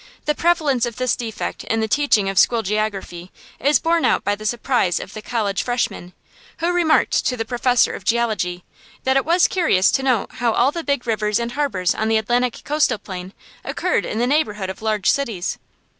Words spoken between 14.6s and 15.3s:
of large